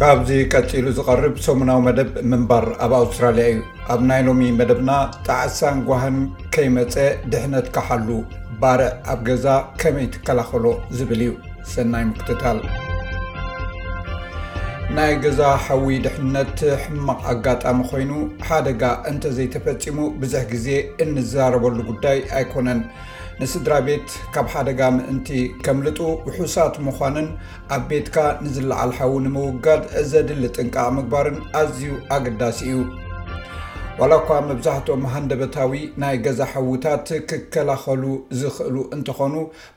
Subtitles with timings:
[0.00, 3.56] ካብዚ ቀፂሉ ዝቐርብ ሰሙናዊ መደብ ምንባር ኣብ ኣውስትራልያ እዩ
[3.92, 4.90] ኣብ ናይ ሎሚ መደብና
[5.26, 6.18] ጣዕሳን ጓህን
[6.54, 6.94] ከይመፀ
[7.30, 8.08] ድሕነት ካሓሉ
[8.60, 9.46] ባርዕ ኣብ ገዛ
[9.80, 10.64] ከመይ ትከላኸሎ
[10.98, 11.32] ዝብል እዩ
[11.72, 12.60] ሰናይ ምክትታል
[14.98, 18.12] ናይ ገዛ ሓዊ ድሕነት ሕማቅ ኣጋጣሚ ኮይኑ
[18.50, 20.68] ሓደጋ እንተዘይተፈፂሙ ብዙሕ ግዜ
[21.04, 22.82] እንራረበሉ ጉዳይ ኣይኮነን
[23.40, 25.28] ንስድራ ቤት ካብ ሓደጋ ምእንቲ
[25.64, 27.26] ከምልጡ ውሑሳት ምዃንን
[27.74, 31.84] ኣብ ቤትካ ንዝለዓል ሓዊ ንምውጋድ ዘድሊ ጥንቃ ምግባርን ኣዝዩ
[32.14, 32.80] ኣገዳሲ እዩ
[34.00, 38.02] ዋላ እኳ መብዛሕትኦም ሃንደበታዊ ናይ ገዛ ሕዊታት ክከላኸሉ
[38.40, 39.34] ዝኽእሉ እንትኾኑ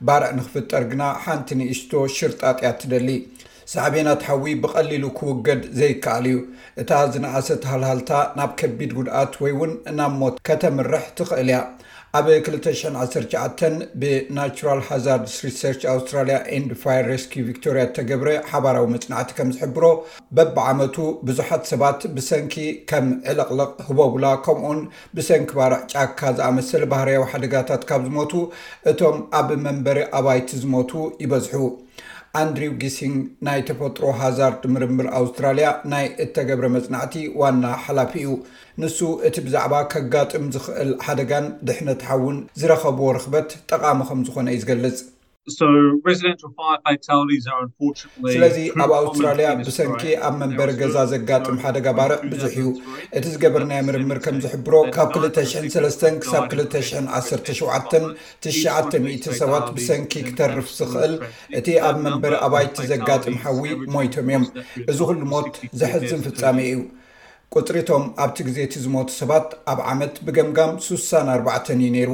[0.09, 3.09] ባርዕ ንክፍጠር ግና ሓንቲ ንእሽቶ ሽርጣጥያት ትደሊ
[3.75, 6.39] ሳዕቤናት ሓዊ ብቐሊሉ ክውገድ ዘይከኣል እዩ
[6.81, 11.59] እታ ዝነእሰ ተሃልሃልታ ናብ ከቢድ ጉድኣት ወይውን እናብ ሞት ከተምርሕ ትኽእል እያ
[12.19, 13.67] ኣብ 219
[13.99, 19.85] ብናቸራል ሃዛርድስ ሪሰርች ኣውስትራልያ ንድ ፋ ረስኪ ቪክቶሪያ እተገብረ ሓባራዊ መፅናዕቲ ከም ዝሕብሮ
[20.37, 22.57] በብዓመቱ ብዙሓት ሰባት ብሰንኪ
[22.91, 24.81] ከም ዕለቅልቕ ህበቡላ ከምኡን
[25.19, 28.33] ብሰንኪ ባርዕ ጫካ ዝኣመሰለ ባህርያዊ ሓደጋታት ካብ ዝሞቱ
[28.93, 30.91] እቶም ኣብ መንበሪ ኣባይቲ ዝሞቱ
[31.25, 31.55] ይበዝሑ
[32.39, 33.15] ኣንድሪው ጊሲንግ
[33.47, 38.31] ናይ ተፈጥሮ ሃዛር ምርምር ኣውስትራልያ ናይ እተገብረ መጽናዕቲ ዋና ሓላፊ እዩ
[38.81, 44.99] ንሱ እቲ ብዛዕባ ከጋጥም ዝኽእል ሓደጋን ድሕነትሓውን ዝረከብዎ ርክበት ጠቃሚ ከም ዝኾነ እዩ ዝገልጽ
[45.55, 46.21] ስለዚ
[48.83, 52.67] ኣብ ኣውስትራልያ ብሰንኪ ኣብ መንበሪ ገዛ ዘጋጥም ሓደ ጋባርዕ ብዙሕ እዩ
[53.17, 61.13] እቲ ዝገበርናይ ምርምር ከምዝሕብሮ ካብ 23 ክሳብ 21790 ሰባት ብሰንኪ ክተርፍ ዝኽእል
[61.59, 63.61] እቲ ኣብ መንበሪ ኣባይቲ ዘጋጥም ሓዊ
[63.95, 64.43] ሞይቶም እዮም
[64.93, 66.75] እዚ ኩሉ ሞት ዘሕዝም ፍፃሚ እዩ
[67.55, 72.11] ቁፅሪቶም ኣብቲ ግዜ እቲ ዝሞቱ ሰባት ኣብ ዓመት ብገምጋም 6ሳ4 እዩ ነይሩ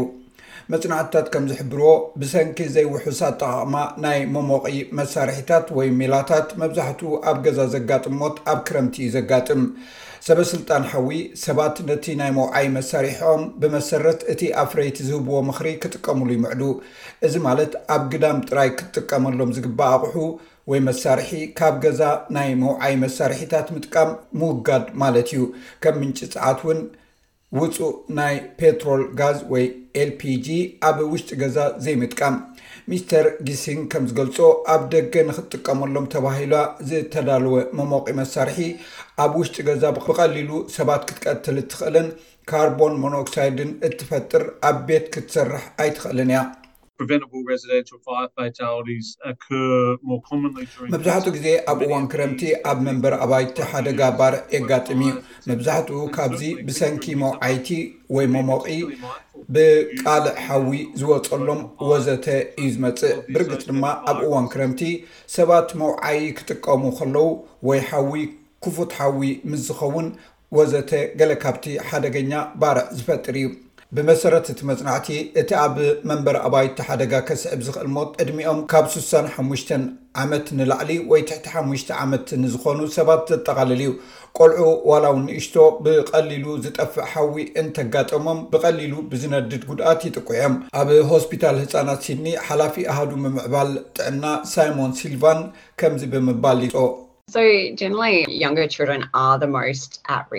[0.71, 1.89] መፅናዕትታት ከም ዝሕብርዎ
[2.21, 4.65] ብሰንኪ ዘይውሑሳት ጠቃቅማ ናይ መሞቒ
[4.97, 9.61] መሳርሒታት ወይ ሜላታት መብዛሕትኡ ኣብ ገዛ ዘጋጥሞት ኣብ ክረምቲ እዩ ዘጋጥም
[10.27, 11.11] ሰበ ስልጣን ሓዊ
[11.43, 16.63] ሰባት ነቲ ናይ መውዓይ መሳርሒኦም ብመሰረት እቲ ኣፍረይቲ ዝህብዎ ምኽሪ ክጥቀምሉ ይምዕዱ
[17.27, 20.15] እዚ ማለት ኣብ ግዳም ጥራይ ክትጥቀመሎም ዝግባእ ኣቑሑ
[20.71, 22.01] ወይ መሳርሒ ካብ ገዛ
[22.37, 24.11] ናይ መውዓይ መሳርሒታት ምጥቃም
[24.41, 25.43] ምውጋድ ማለት እዩ
[25.85, 26.79] ከም ምንጪ ፅዓት እውን
[27.55, 29.65] ውፁእ ናይ ፔትሮል ጋዝ ወይ
[30.01, 30.47] ኤልፒጂ
[30.87, 32.35] ኣብ ውሽጢ ገዛ ዘይምጥቃም
[32.91, 34.37] ሚስተር ጊሲን ከም ዝገልጾ
[34.73, 36.53] ኣብ ደገ ንክትጥቀመሎም ተባሂሉ
[36.89, 38.59] ዝተዳልወ መሞቒ መሳርሒ
[39.25, 42.09] ኣብ ውሽጢ ገዛ ብቐሊሉ ሰባት ክትቀትል እትኽእልን
[42.51, 46.41] ካርቦን ሞኖክሳይድን እትፈጥር ኣብ ቤት ክትሰርሕ ኣይትኽእልን እያ
[46.99, 47.39] መብዛሕትኡ
[51.35, 52.41] ግዜ ኣብ እዋን ክረምቲ
[52.71, 55.11] ኣብ መንበሪ ኣባይቲ ሓደጋ ባርዕ የጋጥም እዩ
[55.49, 57.67] መብዛሕትኡ ካብዚ ብሰንኪ መውዓይቲ
[58.15, 58.63] ወይ መሞቒ
[59.55, 60.69] ብቃልዕ ሓዊ
[61.01, 62.25] ዝወፀሎም ወዘተ
[62.61, 64.81] እዩ ዝመፅእ ብርግፅ ድማ ኣብ እዋን ክረምቲ
[65.35, 67.29] ሰባት መውዓይ ክጥቀሙ ከለው
[67.69, 68.11] ወይ ሓዊ
[68.65, 69.19] ክፉት ሓዊ
[69.51, 70.07] ምስዝኸውን
[70.57, 70.91] ወዘተ
[71.21, 72.31] ገለ ካብቲ ሓደገኛ
[72.61, 73.45] ባርዕ ዝፈጥር እዩ
[73.95, 75.07] ብመሰረተቲ መጽናዕቲ
[75.41, 75.75] እቲ ኣብ
[76.09, 79.51] መንበር ኣባይቲ ሓደጋ ክስዕብ ዝክእል ሞት ዕድሚኦም ካብ 65ሙ
[80.23, 83.89] ዓመት ንላዕሊ ወይ ትሕቲ 5ሙሽ ዓመት ንዝኾኑ ሰባት ዘጠቃለል ዩ
[84.39, 85.55] ቆልዑ ዋላ ውኒእሽቶ
[85.85, 93.71] ብቀሊሉ ዝጠፍዕ ሓዊ እንተጋጠሞም ብቐሊሉ ብዝነድድ ጉድኣት ይጥቁዮም ኣብ ሆስፒታል ህፃናት ሲድኒ ሓላፊ ኣሃዱ ምምዕባል
[93.97, 94.23] ጥዕና
[94.55, 95.41] ሳይሞን ሲልቫን
[95.81, 96.75] ከምዚ ብምባል ይፆ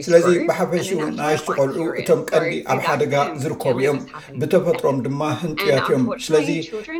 [0.04, 0.86] ስለዚ ብሓፈሽ
[1.18, 3.98] ናይ ዝቆልዑ እቶም ቀሊ ኣብ ሓደጋ ዝርከቡ እዮም
[4.40, 6.48] ብተፈጥሮም ድማ ህንጡያት እዮም ስለዚ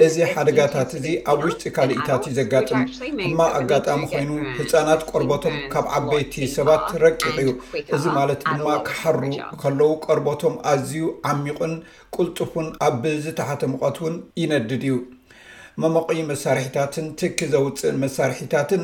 [0.08, 6.86] እዚ ሓደጋታት እዚ ኣብ ውሽጢ ካልእታት እዩ ዘጋጥምድማ ኣጋጣሚ ኮይኑ ህፃናት ቆርቦቶም ካብ ዓበይቲ ሰባት
[7.04, 7.50] ረቂቕ እዩ
[7.98, 9.10] እዚ ማለት ድማ ክሓሩ
[9.62, 11.74] ከለው ቆርቦቶም ኣዝዩ ዓሚቁን
[12.16, 14.96] ቁልጡፉን ኣብብዝተሓተምቀት እውን ይነድድ እዩ
[15.82, 18.82] መሞቒ መሳርሕታትን ትኪ ዘውፅእ መሳርሒታትን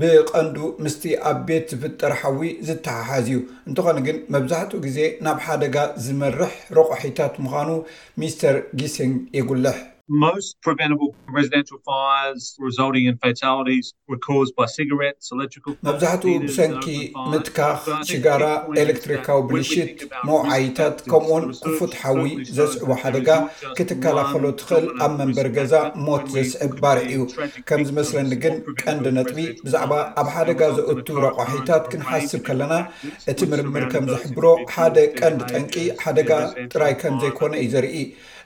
[0.00, 3.38] ብቐንዱ ምስቲ ኣብ ቤት ዝፍጠር ሓዊ ዝተሓሓዝ እዩ
[3.68, 7.70] እንትኾነ ግን መብዛሕትኡ ግዜ ናብ ሓደጋ ዝመርሕ ረቑሒታት ምዃኑ
[8.22, 9.78] ሚስተር ጊስንግ የጉልሕ
[10.22, 11.14] መብዛሕትኡ
[16.46, 16.88] ብሰንኪ
[17.32, 17.78] ምትካክ
[18.08, 18.44] ሽጋራ
[18.82, 19.96] ኤሌክትሪካዊ ብልሽት
[20.28, 22.26] መውዓይታት ከምኡውን ክፉትሓዊ
[22.58, 23.28] ዘስዕቦ ሓደጋ
[23.78, 25.74] ክትከላኸሉ ትክእል ኣብ መንበር ገዛ
[26.06, 27.16] ሞት ዘስዕብ ባር እዩ
[27.70, 29.92] ከም ዝመስለኒ ግን ቀንዲ ነጥቢ ብዛዕባ
[30.22, 32.72] ኣብ ሓደጋ ዘእቱ ረቆሒታት ክንሓስብ ከለና
[33.32, 34.46] እቲ ምርምር ከም ዝሕብሮ
[34.76, 35.74] ሓደ ቀንዲ ጠንቂ
[36.04, 36.30] ሓደጋ
[36.72, 37.96] ጥራይ ከም ዘይኮነ እዩ ዘርኢ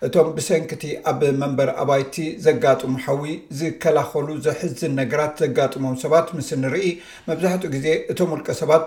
[0.07, 3.25] እቶም ብሰንክቲ ኣብ መንበሪ ኣባይቲ ዘጋጥሙ ሓዊ
[3.59, 6.87] ዝከላኸሉ ዘሕዝን ነገራት ዘጋጥሞም ሰባት ምስ እንርኢ
[7.29, 8.85] መብዛሕትኡ ግዜ እቶም ውልቀ ሰባት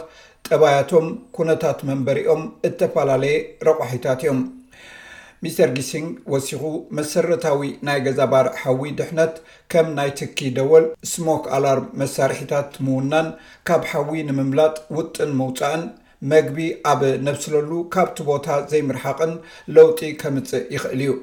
[0.48, 3.36] ጠባያቶም ኩነታት መንበሪኦም እተፈላለየ
[3.68, 4.42] ረቑሒታት እዮም
[5.46, 6.64] ሚስር ጊሲንግ ወሲኩ
[6.98, 9.36] መሰረታዊ ናይ ገዛ ባር ሓዊ ድሕነት
[9.74, 13.30] ከም ናይ ትኪ ደወል ስሞክ ኣላርም መሳርሒታት ምውናን
[13.70, 15.84] ካብ ሓዊ ንምምላጥ ውጥን ምውፃእን
[16.32, 16.58] መግቢ
[16.90, 19.32] ኣብ ነፍስለሉ ካብቲ ቦታ ዘይምርሓቅን
[19.76, 21.14] ለውጢ ከምፅእ ይኽእል እዩ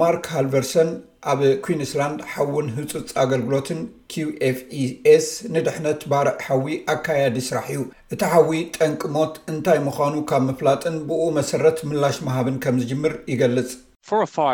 [0.00, 0.90] ማርክ ሃልቨርሰን
[1.32, 3.80] ኣብ ኩዊንስላንድ ሓውን ህፁፅ ኣገልግሎትን
[4.12, 7.82] qኤf ኢኤስ ንድሕነት ባርዕ ሓዊ ኣካያዲ ይስራሕ እዩ
[8.14, 13.72] እቲ ሓዊ ጠንቅሞት እንታይ ምዃኑ ካብ ምፍላጥን ብኡ መሰረት ምላሽ መሃብን ከም ዝጅምር ይገልጽ
[14.08, 14.50] ሓዊ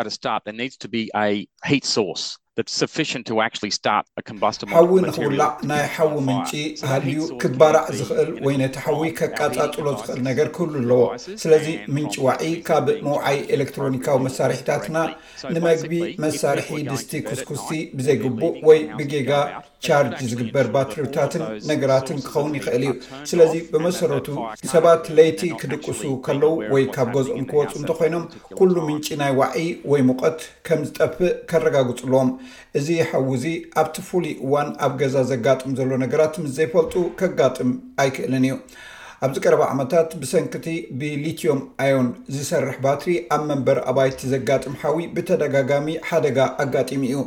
[5.07, 6.51] ንክውላዕ ናይ ሓዊ ምንጪ
[6.81, 11.01] ባህልዩ ክባራዕ ዝክእል ወይነቲ ሓዊ ከቃፃጥሎ ዝክእል ነገር ክህሉ ኣለዎ
[11.43, 14.97] ስለዚ ምንጭ ዋዒ ካብ መውዓይ ኤሌክትሮኒካዊ መሳርሒታትና
[15.57, 15.93] ንመግቢ
[16.25, 19.29] መሳርሒ ድስቲ ኩስኩሲ ብዘይግቡእ ወይ ብጌጋ
[19.85, 22.91] ቻርጅ ዝግበር ባትሪታትን ነገራትን ክኸውን ይኽእል እዩ
[23.29, 24.27] ስለዚ ብመሰረቱ
[24.73, 28.25] ሰባት ለይቲ ክድቅሱ ከለው ወይ ካብ ገዝኦም ክወፁ እንተኮይኖም
[28.57, 29.55] ኩሉ ምንጪ ናይ ዋዒ
[29.91, 30.39] ወይ ሙቀት
[30.69, 32.29] ከም ዝጠፍእ ከረጋግፅለዎም
[32.79, 33.45] እዚ ሓውዙ
[33.83, 37.71] ኣብቲ ፍሉይ እዋን ኣብ ገዛ ዘጋጥም ዘሎ ነገራት ምስ ዘይፈልጡ ከጋጥም
[38.03, 38.55] ኣይክእልን እዩ
[39.25, 40.67] ኣብዚ ቀረባ ዓመታት ብሰንክቲ
[40.99, 47.17] ብሊትዮም ኣዮን ዝሰርሕ ባትሪ ኣብ መንበር ኣባይቲ ዘጋጥም ሓዊ ብተደጋጋሚ ሓደጋ ኣጋጢሚ እዩ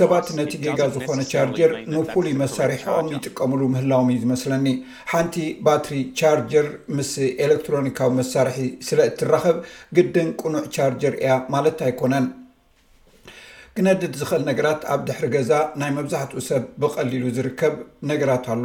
[0.00, 4.66] ሰባት ነቲ ዜጋ ዝኮነ ቻርጀር ንፍሉይ መሳርሒኦም ይጥቀምሉ ምህላዎም እዩ ዝመስለኒ
[5.12, 6.68] ሓንቲ ባትሪ ቻርጀር
[6.98, 7.12] ምስ
[7.46, 8.58] ኤሌክትሮኒካዊ መሳርሒ
[8.90, 9.58] ስለ እትረከብ
[9.98, 12.26] ግድን ቁኑዕ ቻርጀር እያ ማለት ኣይኮነን
[13.76, 17.74] ክነድድ ዝክእል ነገራት ኣብ ድሕሪ ገዛ ናይ መብዛሕትኡ ሰብ ብቀሊሉ ዝርከብ
[18.10, 18.64] ነገራት ኣሎ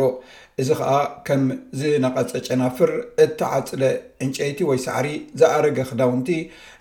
[0.62, 0.92] እዚ ከዓ
[1.28, 1.44] ከም
[1.80, 2.92] ዝነቐፀ ጨናፍር
[3.26, 3.84] እተዓፅለ
[4.26, 5.08] ዕንጨይቲ ወይ ሳዕሪ
[5.40, 6.30] ዝኣረገ ክዳውንቲ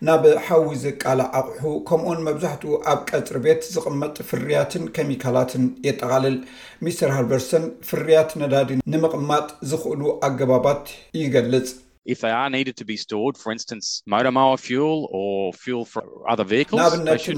[0.09, 6.39] ናብ ሓዊዚ ቃል ኣቑሑ ከምኡን መብዛሕትኡ ኣብ ቀፅሪ ቤት ዝቕመጥ ፍርያትን ኬሚካላትን የጠቓልል
[6.87, 10.85] ሚስተር ሃርቨርሰን ፍርያት ነዳዲ ንምቕማጥ ዝኽእሉ ኣገባባት
[11.23, 11.71] ይገልጽ
[12.11, 13.73] ንኣብነት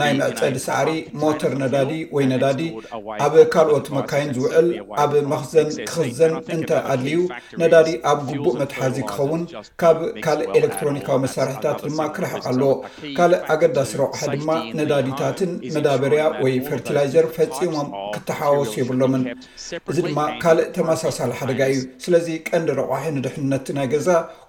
[0.01, 0.91] ናይ መዕፀ ዲ ሳዕሪ
[1.23, 2.61] ሞተር ነዳዲ ወይ ነዳዲ
[3.27, 4.69] ኣብ ካልኦት መካይን ዝውዕል
[5.03, 7.17] ኣብ መክዘን ክክዘን እንተ ኣድልዩ
[7.63, 9.43] ነዳዲ ኣብ ጉቡእ መትሓዚ ክኸውን
[9.83, 12.73] ካብ ካልእ ኤሌክትሮኒካዊ መሳርሒታት ድማ ክረሕቕ ኣሎዎ
[13.19, 14.51] ካልእ ኣገዳሲ ረቑሓ ድማ
[14.81, 19.25] ነዳዲታትን መዳበርያ ወይ ፈርቲላይዘር ፈፂሞም ክተሓዋወሱ የብሎምን
[19.93, 24.09] እዚ ድማ ካልእ ተመሳሳሊ ሓደጋ እዩ ስለዚ ቀንዲ ረቑሒ ንድሕነት ናይ ገዛ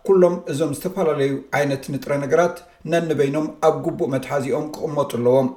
[0.10, 2.56] ኩሎም እዞም ዝተፈላለዩ ዓይነት ንጥረ ነገራት
[2.92, 5.50] ነንበይኖም ኣብ ጉቡእ መትሓዚኦም ክቕመጡ ኣለዎም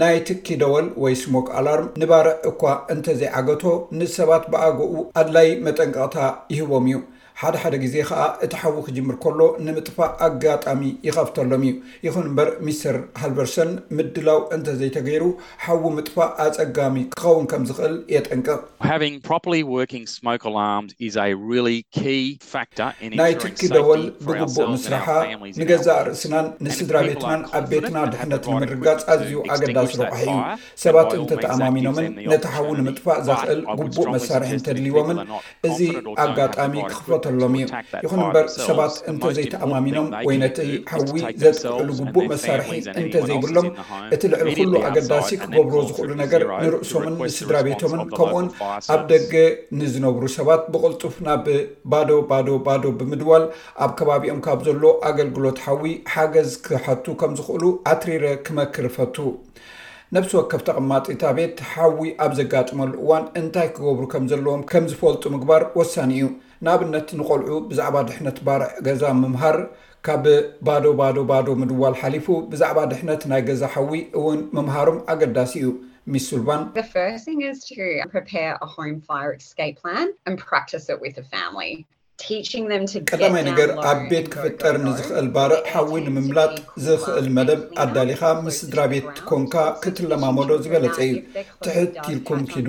[0.00, 2.62] ናይ ትኪ ደወል ወይ ስሞክ ኣላርም ንባረ እኳ
[2.94, 3.62] እንተዘይዓገቶ
[3.98, 4.90] ንሰባት ብኣገኡ
[5.20, 6.16] ኣድላይ መጠንቀቕታ
[6.54, 6.96] ይህቦም እዩ
[7.40, 11.72] ሓደ ሓደ ግዜ ከዓ እቲ ሓዊ ክጅምር ከሎ ንምጥፋእ ኣጋጣሚ ይኸፍተሎም እዩ
[12.06, 15.24] ይኹን እምበር ሚስር ሃልቨርሰን ምድላው እንተዘይተገይሩ
[15.64, 20.02] ሓዊ ምጥፋእ ኣፀጋሚ ክኸውን ከም ዝክእል የጠንቅቕናይ
[23.42, 25.06] ትርኪ ደወል ብጉቡእ ምስርሓ
[25.60, 30.36] ንገዛእ ርእስናን ንስድራ ቤናን ኣብ ቤትና ድሕነት ንምርጋፅ ኣዝዩ ኣገዳሲ ርቑሑ እዩ
[30.86, 31.96] ሰባት እንተተኣማሚኖም
[32.34, 35.20] ነቲ ሓዊ ንምጥፋእ ዘክእል ጉቡእ መሳርሒ እንተድልዎምን
[35.70, 35.80] እዚ
[36.26, 40.58] ኣጋጣሚ ክክፍቶ ሎምእዩይኹን ምበር ሰባት እንተ ዘይተኣማሚኖም ወይ ነቲ
[40.90, 42.68] ሓዊ ዘጥሉ ግቡእ መሳርሒ
[43.00, 43.68] እንተ ዘይብሎም
[44.16, 48.48] እቲ ልዕሊ ኩሉ ኣገዳሲ ክገብሮ ዝኽእሉ ነገር ንርእሶምን ንስድራ ቤቶምን ከምውን
[48.94, 49.32] ኣብ ደገ
[49.80, 51.44] ንዝነብሩ ሰባት ብቅልጡፍ ናብ
[51.94, 53.46] ባዶ ባዶ ባዶ ብምድዋል
[53.84, 59.16] ኣብ ከባቢኦም ካብ ዘሎ ኣገልግሎት ሓዊ ሓገዝ ክሐቱ ከምዝኽእሉ ኣትሪረ ክመክርፈቱ
[60.16, 65.62] ነብሲ ወከፍ ተቐማጢታ ቤት ሓዊ ኣብ ዘጋጥመሉ እዋን እንታይ ክገብሩ ከም ዘለዎም ከም ዝፈልጡ ምግባር
[65.78, 66.26] ወሳኒ እዩ
[66.66, 69.58] ንኣብነት ንቆልዑ ብዛዕባ ድሕነት ባር ገዛ ምምሃር
[70.06, 70.24] ካብ
[70.66, 75.68] ባዶ ባዶ ባዶ ምድዋል ሓሊፉ ብዛዕባ ድሕነት ናይ ገዛ ሓዊ እውን ምምሃሮም ኣገዳሲ እዩ
[76.12, 76.62] ሚስልባን
[77.62, 78.42] ስ ር
[78.74, 79.60] ሆም ፋረ ስከ
[80.32, 80.84] ን ፕራቲስ
[81.32, 81.70] ፋሚሊ
[83.10, 89.54] ቀዳማይ ነገር ኣብ ቤት ክፍጠር ንዝክእል ባርእ ሓዊ ንምምላጥ ዝክእል መለብ ኣዳሊካ ምስስድራ ቤት ኮንካ
[89.82, 91.14] ክትለማመዶ ዝገለፀ እዩ
[91.66, 92.68] ትሕቲልኩም ኪዱ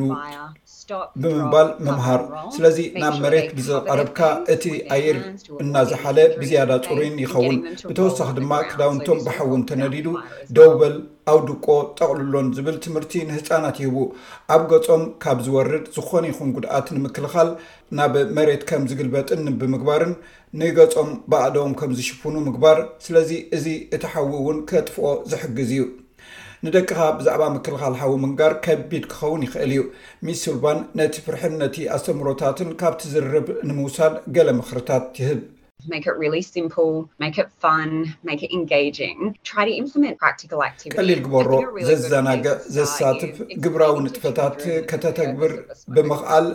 [1.21, 2.21] ብምባል ምምሃር
[2.53, 4.19] ስለዚ ናብ መሬት ብዝቀረብካ
[4.53, 4.63] እቲ
[4.95, 5.17] ኣየር
[5.63, 7.57] እናዝሓለ ብዝያዳ ፅሩይን ይኸውን
[7.89, 10.07] ብተወሳኪ ድማ ክዳውንቶም ብሓዊን ተነዲዱ
[10.57, 10.95] ደውበል
[11.31, 11.67] ኣው ድቆ
[11.99, 13.97] ጠቕልሎን ዝብል ትምህርቲ ንህፃናት ይህቡ
[14.55, 17.49] ኣብ ገፆም ካብ ዝወርድ ዝኾነ ይኹን ጉድኣት ንምክልካል
[17.97, 20.11] ናብ መሬት ከም ዝግልበጥን ንብምግባርን
[20.59, 23.65] ንገጾም ባእዶም ከም ዝሽፍኑ ምግባር ስለዚ እዚ
[23.95, 25.83] እቲ ሓዊ እውን ከጥፍኦ ዝሕግዝ እዩ
[26.65, 29.83] ንደቅኻ ብዛዕባ ምክልኻል ሓዊ ምንጋር ከቢድ ክኸውን ይኽእል እዩ
[30.27, 35.39] ሚስልባን ነቲ ፍርሕን ነቲ ኣሰምሮታትን ካብቲ ዝርብ ንምውሳድ ገለ ምኽርታት ይህብ
[40.97, 41.51] ቀሊል ግበሮ
[41.89, 44.57] ዘዘናገዕ ዘሳትፍ ግብራዊ ንጥፈታት
[44.89, 45.51] ከተተግብር
[45.95, 46.47] ብምክኣል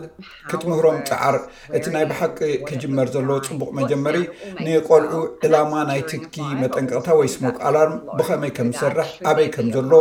[0.51, 1.37] ክትምህሮም ፅዓር
[1.79, 2.39] እቲ ናይ ብሓቂ
[2.69, 4.17] ክጅመር ዘሎ ፅቡቅ መጀመሪ
[4.67, 9.93] ንቆልዑ ዕላማ ናይ ትኪ መጠንቀቅታ ወይ ስሞክ ኣላርም ብከመይ ከም ዝሰርሕ ኣበይ ከም ዘሎ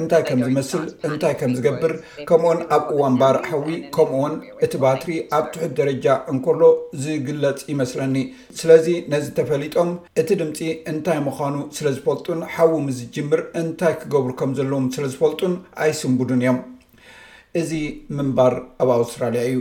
[0.00, 1.94] እንታይ ከምዝመስል እንታይ ከም ዝገብር
[2.30, 3.66] ከምኡውን ኣብ እዋን ባርዕ ሓዊ
[3.98, 4.34] ከምኡውን
[4.64, 6.62] እቲ ባትሪ ኣብ ትሑት ደረጃ እንከሎ
[7.04, 8.16] ዝግለፅ ይመስለኒ
[8.72, 9.88] ስለዚ ነዚ ተፈሊጦም
[10.20, 10.58] እቲ ድምፂ
[10.90, 15.54] እንታይ ምዃኑ ስለ ዝፈልጡን ሓዊ ምዝጅምር እንታይ ክገብሩ ከም ዘለዎም ስለ ዝፈልጡን
[15.88, 16.58] ኣይስንጉዱን እዮም
[17.62, 17.70] እዚ
[18.18, 19.58] ምንባር ኣብ ኣውስትራልያ እዩ